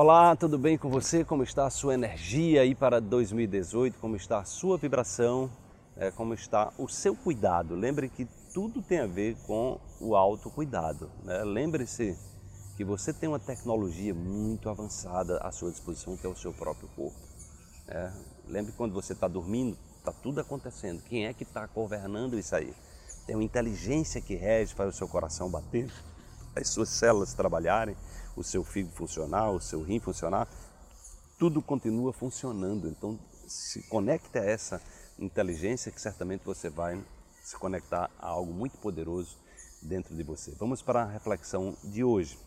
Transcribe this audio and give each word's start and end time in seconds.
Olá, 0.00 0.36
tudo 0.36 0.56
bem 0.56 0.78
com 0.78 0.88
você? 0.88 1.24
Como 1.24 1.42
está 1.42 1.66
a 1.66 1.70
sua 1.70 1.92
energia 1.92 2.60
aí 2.60 2.72
para 2.72 3.00
2018? 3.00 3.98
Como 3.98 4.14
está 4.14 4.38
a 4.38 4.44
sua 4.44 4.78
vibração? 4.78 5.50
É, 5.96 6.12
como 6.12 6.34
está 6.34 6.72
o 6.78 6.86
seu 6.86 7.16
cuidado? 7.16 7.74
Lembre 7.74 8.08
que 8.08 8.24
tudo 8.54 8.80
tem 8.80 9.00
a 9.00 9.08
ver 9.08 9.36
com 9.44 9.80
o 10.00 10.14
autocuidado. 10.14 11.10
Né? 11.24 11.42
Lembre-se 11.42 12.16
que 12.76 12.84
você 12.84 13.12
tem 13.12 13.28
uma 13.28 13.40
tecnologia 13.40 14.14
muito 14.14 14.70
avançada 14.70 15.38
à 15.38 15.50
sua 15.50 15.72
disposição, 15.72 16.16
que 16.16 16.24
é 16.24 16.30
o 16.30 16.36
seu 16.36 16.52
próprio 16.52 16.88
corpo. 16.94 17.18
É, 17.88 18.12
lembre 18.46 18.72
quando 18.76 18.94
você 18.94 19.14
está 19.14 19.26
dormindo, 19.26 19.76
está 19.98 20.12
tudo 20.12 20.40
acontecendo. 20.40 21.02
Quem 21.02 21.26
é 21.26 21.34
que 21.34 21.42
está 21.42 21.66
governando 21.66 22.38
isso 22.38 22.54
aí? 22.54 22.72
Tem 23.26 23.34
uma 23.34 23.42
inteligência 23.42 24.20
que 24.20 24.36
rege, 24.36 24.76
faz 24.76 24.94
o 24.94 24.96
seu 24.96 25.08
coração 25.08 25.50
bater, 25.50 25.90
as 26.54 26.68
suas 26.68 26.88
células 26.88 27.34
trabalharem, 27.34 27.96
o 28.38 28.44
seu 28.44 28.62
fígado 28.62 28.94
funcionar, 28.94 29.50
o 29.50 29.60
seu 29.60 29.82
rim 29.82 29.98
funcionar, 29.98 30.48
tudo 31.38 31.60
continua 31.60 32.12
funcionando. 32.12 32.88
Então, 32.88 33.18
se 33.46 33.82
conecte 33.88 34.38
a 34.38 34.44
essa 34.44 34.80
inteligência 35.18 35.90
que 35.90 36.00
certamente 36.00 36.44
você 36.44 36.70
vai 36.70 37.02
se 37.42 37.56
conectar 37.56 38.10
a 38.18 38.28
algo 38.28 38.52
muito 38.52 38.78
poderoso 38.78 39.36
dentro 39.82 40.14
de 40.14 40.22
você. 40.22 40.52
Vamos 40.52 40.82
para 40.82 41.02
a 41.02 41.06
reflexão 41.06 41.76
de 41.82 42.04
hoje. 42.04 42.38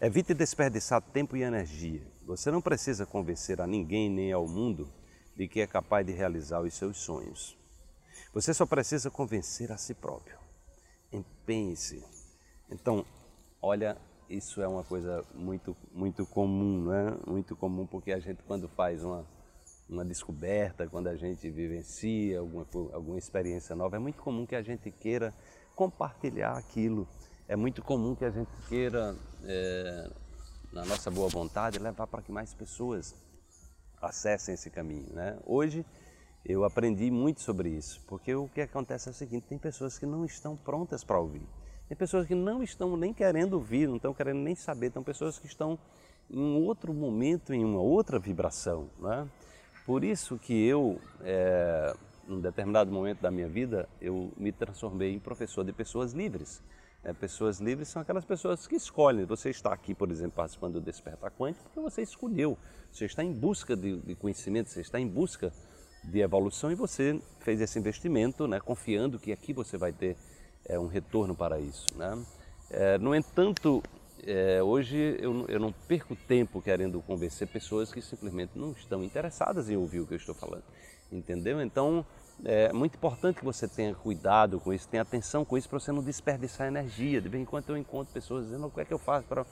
Evite 0.00 0.34
desperdiçar 0.34 1.00
tempo 1.00 1.36
e 1.36 1.42
energia. 1.42 2.06
Você 2.26 2.50
não 2.50 2.60
precisa 2.60 3.06
convencer 3.06 3.60
a 3.60 3.66
ninguém 3.66 4.10
nem 4.10 4.32
ao 4.32 4.46
mundo 4.46 4.92
de 5.34 5.48
que 5.48 5.60
é 5.60 5.66
capaz 5.66 6.06
de 6.06 6.12
realizar 6.12 6.60
os 6.60 6.74
seus 6.74 6.98
sonhos. 6.98 7.56
Você 8.32 8.52
só 8.52 8.66
precisa 8.66 9.10
convencer 9.10 9.72
a 9.72 9.76
si 9.76 9.94
próprio. 9.94 10.38
Empenhe-se. 11.12 12.04
Então, 12.68 13.04
olha, 13.62 13.96
isso 14.28 14.60
é 14.62 14.68
uma 14.68 14.84
coisa 14.84 15.24
muito, 15.34 15.76
muito 15.92 16.26
comum, 16.26 16.84
né? 16.86 17.16
Muito 17.26 17.56
comum 17.56 17.86
porque 17.86 18.12
a 18.12 18.18
gente 18.18 18.42
quando 18.42 18.68
faz 18.68 19.02
uma, 19.02 19.24
uma 19.88 20.04
descoberta, 20.04 20.86
quando 20.86 21.08
a 21.08 21.16
gente 21.16 21.50
vivencia 21.50 22.40
alguma, 22.40 22.66
alguma 22.92 23.18
experiência 23.18 23.74
nova, 23.76 23.96
é 23.96 23.98
muito 23.98 24.22
comum 24.22 24.46
que 24.46 24.54
a 24.54 24.62
gente 24.62 24.90
queira 24.90 25.34
compartilhar 25.74 26.56
aquilo 26.56 27.08
é 27.46 27.56
muito 27.56 27.82
comum 27.82 28.14
que 28.14 28.24
a 28.24 28.30
gente 28.30 28.50
queira, 28.68 29.14
é, 29.44 30.10
na 30.72 30.84
nossa 30.84 31.10
boa 31.10 31.28
vontade, 31.28 31.78
levar 31.78 32.06
para 32.06 32.22
que 32.22 32.32
mais 32.32 32.54
pessoas 32.54 33.14
acessem 34.00 34.54
esse 34.54 34.70
caminho. 34.70 35.12
Né? 35.12 35.38
Hoje 35.44 35.84
eu 36.44 36.64
aprendi 36.64 37.10
muito 37.10 37.42
sobre 37.42 37.68
isso, 37.68 38.02
porque 38.06 38.34
o 38.34 38.48
que 38.48 38.62
acontece 38.62 39.08
é 39.08 39.10
o 39.10 39.14
seguinte: 39.14 39.46
tem 39.46 39.58
pessoas 39.58 39.98
que 39.98 40.06
não 40.06 40.24
estão 40.24 40.56
prontas 40.56 41.04
para 41.04 41.18
ouvir, 41.18 41.46
tem 41.88 41.96
pessoas 41.96 42.26
que 42.26 42.34
não 42.34 42.62
estão 42.62 42.96
nem 42.96 43.12
querendo 43.12 43.54
ouvir, 43.54 43.88
não 43.88 43.96
estão 43.96 44.14
querendo 44.14 44.38
nem 44.38 44.54
saber, 44.54 44.90
tem 44.90 45.02
pessoas 45.02 45.38
que 45.38 45.46
estão 45.46 45.78
em 46.30 46.38
um 46.38 46.64
outro 46.64 46.94
momento, 46.94 47.52
em 47.52 47.64
uma 47.64 47.80
outra 47.80 48.18
vibração. 48.18 48.88
Né? 48.98 49.28
Por 49.84 50.02
isso 50.02 50.38
que 50.38 50.66
eu, 50.66 50.98
é, 51.22 51.94
num 52.26 52.40
determinado 52.40 52.90
momento 52.90 53.20
da 53.20 53.30
minha 53.30 53.48
vida, 53.48 53.88
eu 54.00 54.32
me 54.36 54.50
transformei 54.50 55.14
em 55.14 55.18
professor 55.18 55.64
de 55.64 55.72
pessoas 55.72 56.12
livres. 56.12 56.62
É, 57.04 57.12
pessoas 57.12 57.60
livres 57.60 57.88
são 57.88 58.00
aquelas 58.00 58.24
pessoas 58.24 58.66
que 58.66 58.76
escolhem. 58.76 59.26
Você 59.26 59.50
está 59.50 59.70
aqui, 59.70 59.94
por 59.94 60.10
exemplo, 60.10 60.36
participando 60.36 60.74
do 60.74 60.80
Despertar 60.80 61.30
Quântico 61.32 61.64
porque 61.64 61.80
você 61.80 62.00
escolheu. 62.00 62.56
Você 62.90 63.04
está 63.04 63.22
em 63.22 63.32
busca 63.32 63.76
de, 63.76 63.98
de 63.98 64.14
conhecimento, 64.14 64.70
você 64.70 64.80
está 64.80 64.98
em 64.98 65.06
busca 65.06 65.52
de 66.02 66.20
evolução 66.20 66.72
e 66.72 66.74
você 66.74 67.20
fez 67.40 67.60
esse 67.60 67.78
investimento, 67.78 68.46
né, 68.46 68.58
confiando 68.60 69.18
que 69.18 69.32
aqui 69.32 69.52
você 69.52 69.76
vai 69.76 69.92
ter 69.92 70.16
é, 70.66 70.78
um 70.78 70.86
retorno 70.86 71.34
para 71.34 71.58
isso. 71.58 71.86
Né? 71.96 72.24
É, 72.70 72.98
no 72.98 73.14
entanto, 73.14 73.82
é, 74.26 74.62
hoje 74.62 75.16
eu, 75.20 75.46
eu, 75.48 75.60
não 75.60 75.72
perco 75.72 76.16
tempo 76.16 76.62
querendo 76.62 77.00
convencer 77.02 77.46
pessoas 77.48 77.92
que 77.92 78.00
simplesmente 78.00 78.52
não 78.54 78.72
estão 78.72 79.02
interessadas 79.02 79.68
em 79.68 79.76
ouvir 79.76 80.00
o 80.00 80.06
que 80.06 80.14
eu 80.14 80.18
estou 80.18 80.34
falando, 80.34 80.64
entendeu? 81.12 81.60
Então 81.60 82.04
é 82.44 82.72
muito 82.72 82.96
importante 82.96 83.38
que 83.38 83.44
você 83.44 83.68
tenha 83.68 83.94
cuidado 83.94 84.58
com 84.58 84.72
isso, 84.72 84.88
tenha 84.88 85.02
atenção 85.02 85.44
com 85.44 85.56
isso 85.56 85.68
para 85.68 85.78
você 85.78 85.92
não 85.92 86.02
desperdiçar 86.02 86.66
energia. 86.66 87.20
De 87.20 87.28
vez 87.28 87.42
em 87.42 87.46
quando 87.46 87.68
eu 87.68 87.76
encontro 87.76 88.12
pessoas 88.12 88.46
dizendo 88.46 88.66
o 88.66 88.70
que 88.70 88.80
é 88.80 88.84
que 88.84 88.94
eu 88.94 88.98
faço 88.98 89.26
para 89.28 89.46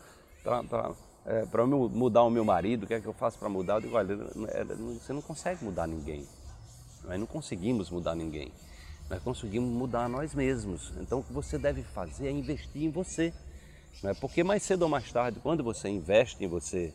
é, 1.24 1.46
para 1.46 1.64
mudar 1.66 2.22
o 2.24 2.30
meu 2.30 2.44
marido, 2.44 2.82
o 2.82 2.86
que 2.86 2.94
é 2.94 3.00
que 3.00 3.06
eu 3.06 3.12
faço 3.12 3.38
para 3.38 3.48
mudar? 3.48 3.74
Eu 3.74 3.80
digo, 3.82 3.96
olha, 3.96 4.12
é, 4.48 4.64
você 4.64 5.12
não 5.12 5.22
consegue 5.22 5.64
mudar 5.64 5.86
ninguém. 5.86 6.26
Nós 7.04 7.18
não 7.18 7.26
conseguimos 7.26 7.90
mudar 7.90 8.14
ninguém. 8.14 8.52
Nós 9.12 9.22
conseguimos 9.22 9.68
mudar 9.68 10.08
nós 10.08 10.34
mesmos. 10.34 10.90
Então 10.98 11.18
o 11.18 11.22
que 11.22 11.34
você 11.34 11.58
deve 11.58 11.82
fazer 11.82 12.28
é 12.28 12.30
investir 12.30 12.82
em 12.82 12.90
você. 12.90 13.30
Né? 14.02 14.14
Porque 14.18 14.42
mais 14.42 14.62
cedo 14.62 14.84
ou 14.84 14.88
mais 14.88 15.12
tarde, 15.12 15.38
quando 15.42 15.62
você 15.62 15.86
investe 15.90 16.42
em 16.42 16.48
você 16.48 16.94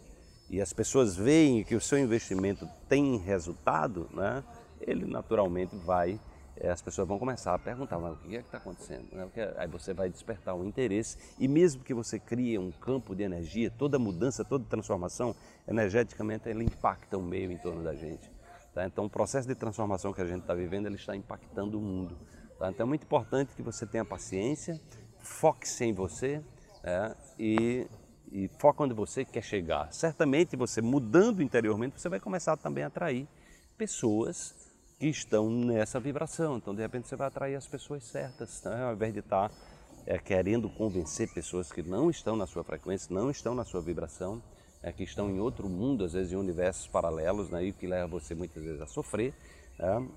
e 0.49 0.59
as 0.59 0.73
pessoas 0.73 1.15
veem 1.15 1.63
que 1.63 1.75
o 1.75 1.79
seu 1.79 1.99
investimento 1.99 2.67
tem 2.89 3.17
resultado, 3.17 4.09
né? 4.11 4.43
ele 4.81 5.05
naturalmente 5.05 5.75
vai, 5.75 6.19
eh, 6.55 6.71
as 6.71 6.81
pessoas 6.81 7.07
vão 7.07 7.19
começar 7.19 7.53
a 7.53 7.59
perguntar, 7.59 7.99
mas 7.99 8.13
o 8.13 8.17
que 8.17 8.35
é 8.35 8.39
que 8.39 8.47
está 8.47 8.57
acontecendo? 8.57 9.05
Né? 9.11 9.29
Aí 9.55 9.67
você 9.67 9.93
vai 9.93 10.09
despertar 10.09 10.55
um 10.55 10.65
interesse 10.65 11.17
e 11.37 11.47
mesmo 11.47 11.83
que 11.83 11.93
você 11.93 12.17
crie 12.17 12.57
um 12.57 12.71
campo 12.71 13.15
de 13.15 13.21
energia, 13.21 13.69
toda 13.69 13.99
mudança, 13.99 14.43
toda 14.43 14.65
transformação, 14.65 15.35
energeticamente 15.67 16.49
ele 16.49 16.63
impacta 16.63 17.15
o 17.15 17.21
meio 17.21 17.51
em 17.51 17.57
torno 17.59 17.83
da 17.83 17.93
gente. 17.93 18.36
Tá? 18.77 18.85
Então 18.85 19.05
o 19.05 19.09
processo 19.09 19.47
de 19.47 19.55
transformação 19.55 20.13
que 20.13 20.21
a 20.21 20.25
gente 20.25 20.41
está 20.41 20.53
vivendo, 20.53 20.85
ele 20.85 20.97
está 20.97 21.15
impactando 21.15 21.79
o 21.79 21.81
mundo. 21.81 22.15
Tá? 22.59 22.69
Então 22.69 22.85
é 22.85 22.87
muito 22.87 23.01
importante 23.01 23.55
que 23.55 23.63
você 23.63 23.87
tenha 23.87 24.05
paciência, 24.05 24.79
foque-se 25.19 25.83
em 25.83 25.93
você 25.93 26.43
é, 26.83 27.15
e 27.39 27.87
e 28.29 28.49
foque 28.59 28.83
onde 28.83 28.93
você 28.93 29.23
quer 29.25 29.41
chegar. 29.41 29.91
Certamente 29.91 30.55
você 30.55 30.79
mudando 30.81 31.41
interiormente, 31.41 31.99
você 31.99 32.09
vai 32.09 32.19
começar 32.19 32.55
também 32.57 32.83
a 32.83 32.87
atrair 32.87 33.25
pessoas 33.77 34.53
que 34.99 35.07
estão 35.07 35.49
nessa 35.49 35.97
vibração. 35.97 36.57
Então, 36.57 36.75
de 36.75 36.81
repente, 36.81 37.07
você 37.07 37.15
vai 37.15 37.29
atrair 37.29 37.55
as 37.55 37.65
pessoas 37.65 38.03
certas, 38.03 38.61
né? 38.65 38.83
ao 38.83 38.93
invés 38.93 39.13
de 39.13 39.19
estar 39.19 39.49
é, 40.05 40.19
querendo 40.19 40.69
convencer 40.69 41.33
pessoas 41.33 41.71
que 41.71 41.81
não 41.81 42.09
estão 42.09 42.35
na 42.35 42.45
sua 42.45 42.65
frequência, 42.65 43.15
não 43.15 43.31
estão 43.31 43.55
na 43.55 43.63
sua 43.63 43.79
vibração, 43.79 44.43
é, 44.81 44.91
que 44.91 45.03
estão 45.03 45.29
em 45.29 45.39
outro 45.39 45.67
mundo, 45.67 46.03
às 46.03 46.13
vezes 46.13 46.33
em 46.33 46.35
universos 46.35 46.87
paralelos, 46.87 47.49
né? 47.49 47.63
e 47.63 47.73
que 47.73 47.87
leva 47.87 48.07
você 48.07 48.35
muitas 48.35 48.63
vezes 48.63 48.81
a 48.81 48.87
sofrer. 48.87 49.33
Né? 49.79 50.07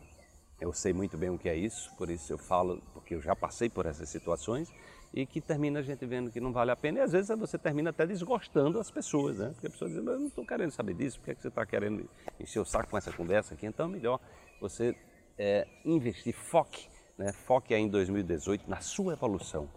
Eu 0.60 0.72
sei 0.72 0.92
muito 0.92 1.16
bem 1.16 1.30
o 1.30 1.38
que 1.38 1.48
é 1.48 1.56
isso, 1.56 1.90
por 1.96 2.10
isso 2.10 2.32
eu 2.32 2.38
falo, 2.38 2.82
porque 2.92 3.14
eu 3.14 3.20
já 3.20 3.34
passei 3.34 3.68
por 3.68 3.86
essas 3.86 4.08
situações 4.08 4.70
e 5.12 5.26
que 5.26 5.40
termina 5.40 5.80
a 5.80 5.82
gente 5.82 6.04
vendo 6.06 6.30
que 6.30 6.40
não 6.40 6.52
vale 6.52 6.70
a 6.70 6.76
pena 6.76 6.98
e 6.98 7.02
às 7.02 7.12
vezes 7.12 7.36
você 7.36 7.58
termina 7.58 7.90
até 7.90 8.06
desgostando 8.06 8.78
as 8.78 8.90
pessoas, 8.90 9.38
né? 9.38 9.50
Porque 9.52 9.66
a 9.66 9.70
pessoa 9.70 9.88
diz, 9.88 9.98
eu 9.98 10.04
não 10.04 10.26
estou 10.26 10.46
querendo 10.46 10.70
saber 10.70 10.94
disso, 10.94 11.18
por 11.18 11.24
que, 11.24 11.30
é 11.32 11.34
que 11.34 11.42
você 11.42 11.48
está 11.48 11.66
querendo 11.66 12.08
encher 12.38 12.60
o 12.60 12.64
saco 12.64 12.90
com 12.90 12.98
essa 12.98 13.12
conversa 13.12 13.54
aqui? 13.54 13.66
Então 13.66 13.86
é 13.86 13.88
melhor 13.88 14.20
você 14.60 14.94
é, 15.36 15.66
investir, 15.84 16.34
foque, 16.34 16.88
né? 17.18 17.32
foque 17.32 17.74
aí 17.74 17.82
em 17.82 17.88
2018 17.88 18.68
na 18.70 18.80
sua 18.80 19.14
evolução. 19.14 19.68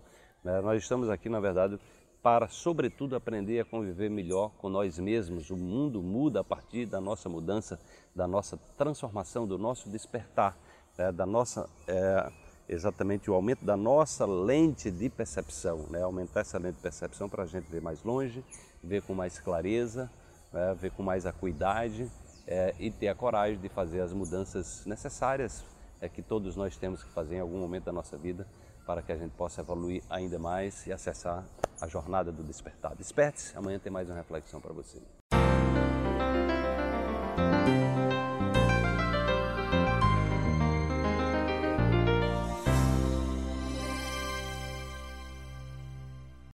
Né? 0.43 0.59
Nós 0.61 0.83
estamos 0.83 1.09
aqui, 1.09 1.29
na 1.29 1.39
verdade, 1.39 1.79
para, 2.23 2.47
sobretudo, 2.47 3.17
aprender 3.17 3.59
a 3.59 3.65
conviver 3.65 4.09
melhor 4.09 4.49
com 4.57 4.69
nós 4.69 4.97
mesmos. 4.97 5.49
O 5.49 5.57
mundo 5.57 6.01
muda 6.01 6.39
a 6.39 6.43
partir 6.43 6.85
da 6.85 7.01
nossa 7.01 7.27
mudança, 7.27 7.77
da 8.15 8.25
nossa 8.25 8.57
transformação, 8.77 9.45
do 9.45 9.57
nosso 9.57 9.89
despertar, 9.89 10.57
né? 10.97 11.11
da 11.11 11.25
nossa, 11.25 11.69
é, 11.85 12.31
exatamente 12.69 13.29
o 13.29 13.33
aumento 13.33 13.65
da 13.65 13.75
nossa 13.75 14.25
lente 14.25 14.89
de 14.89 15.09
percepção, 15.09 15.85
né? 15.89 16.01
aumentar 16.01 16.39
essa 16.39 16.57
lente 16.57 16.77
de 16.77 16.81
percepção 16.81 17.27
para 17.27 17.43
a 17.43 17.45
gente 17.45 17.69
ver 17.69 17.81
mais 17.81 18.01
longe, 18.03 18.41
ver 18.81 19.01
com 19.01 19.13
mais 19.13 19.37
clareza, 19.37 20.09
né? 20.53 20.73
ver 20.79 20.91
com 20.91 21.03
mais 21.03 21.25
acuidade 21.25 22.09
é, 22.47 22.73
e 22.79 22.89
ter 22.89 23.09
a 23.09 23.15
coragem 23.15 23.59
de 23.59 23.67
fazer 23.67 23.99
as 23.99 24.13
mudanças 24.13 24.85
necessárias 24.85 25.65
é, 25.99 26.07
que 26.07 26.21
todos 26.21 26.55
nós 26.55 26.77
temos 26.77 27.03
que 27.03 27.09
fazer 27.09 27.35
em 27.35 27.39
algum 27.41 27.59
momento 27.59 27.83
da 27.83 27.91
nossa 27.91 28.17
vida 28.17 28.47
para 28.85 29.01
que 29.01 29.11
a 29.11 29.17
gente 29.17 29.31
possa 29.31 29.61
evoluir 29.61 30.03
ainda 30.09 30.37
mais 30.39 30.85
e 30.87 30.93
acessar 30.93 31.43
a 31.79 31.87
jornada 31.87 32.31
do 32.31 32.43
despertar. 32.43 32.95
Desperte-se, 32.95 33.57
amanhã 33.57 33.79
tem 33.79 33.91
mais 33.91 34.09
uma 34.09 34.15
reflexão 34.15 34.59
para 34.61 34.73
você. 34.73 35.01